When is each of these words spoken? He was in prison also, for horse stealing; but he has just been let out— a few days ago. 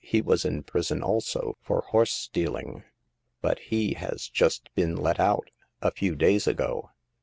He 0.03 0.19
was 0.19 0.45
in 0.45 0.63
prison 0.63 1.03
also, 1.03 1.57
for 1.61 1.81
horse 1.89 2.11
stealing; 2.11 2.83
but 3.39 3.59
he 3.59 3.93
has 3.93 4.29
just 4.33 4.73
been 4.73 4.95
let 4.97 5.19
out— 5.19 5.51
a 5.79 5.91
few 5.91 6.15
days 6.15 6.47
ago. 6.47 6.89